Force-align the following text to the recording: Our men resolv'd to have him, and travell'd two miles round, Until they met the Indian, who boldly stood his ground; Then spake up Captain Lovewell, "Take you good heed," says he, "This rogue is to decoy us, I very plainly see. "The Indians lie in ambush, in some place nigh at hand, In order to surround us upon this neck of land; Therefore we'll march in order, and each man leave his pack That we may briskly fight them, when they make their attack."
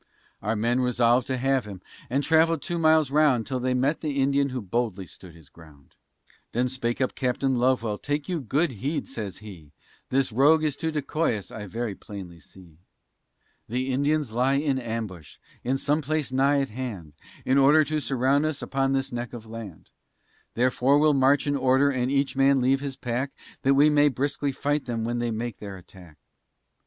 Our 0.41 0.55
men 0.55 0.79
resolv'd 0.79 1.27
to 1.27 1.37
have 1.37 1.65
him, 1.65 1.79
and 2.09 2.23
travell'd 2.23 2.63
two 2.63 2.79
miles 2.79 3.11
round, 3.11 3.41
Until 3.41 3.59
they 3.59 3.75
met 3.75 4.01
the 4.01 4.19
Indian, 4.19 4.49
who 4.49 4.59
boldly 4.59 5.05
stood 5.05 5.35
his 5.35 5.47
ground; 5.47 5.93
Then 6.53 6.69
spake 6.69 6.99
up 6.99 7.13
Captain 7.13 7.59
Lovewell, 7.59 7.99
"Take 7.99 8.27
you 8.27 8.39
good 8.41 8.71
heed," 8.71 9.07
says 9.07 9.37
he, 9.45 9.73
"This 10.09 10.31
rogue 10.31 10.63
is 10.63 10.75
to 10.77 10.91
decoy 10.91 11.37
us, 11.37 11.51
I 11.51 11.67
very 11.67 11.93
plainly 11.93 12.39
see. 12.39 12.79
"The 13.69 13.93
Indians 13.93 14.31
lie 14.31 14.55
in 14.55 14.79
ambush, 14.79 15.37
in 15.63 15.77
some 15.77 16.01
place 16.01 16.31
nigh 16.31 16.61
at 16.61 16.69
hand, 16.69 17.13
In 17.45 17.59
order 17.59 17.83
to 17.83 17.99
surround 17.99 18.43
us 18.43 18.63
upon 18.63 18.93
this 18.93 19.11
neck 19.11 19.33
of 19.33 19.45
land; 19.45 19.91
Therefore 20.55 20.97
we'll 20.97 21.13
march 21.13 21.45
in 21.45 21.55
order, 21.55 21.91
and 21.91 22.09
each 22.09 22.35
man 22.35 22.59
leave 22.59 22.79
his 22.79 22.95
pack 22.95 23.33
That 23.61 23.75
we 23.75 23.91
may 23.91 24.09
briskly 24.09 24.51
fight 24.51 24.85
them, 24.85 25.03
when 25.03 25.19
they 25.19 25.29
make 25.29 25.59
their 25.59 25.77
attack." 25.77 26.17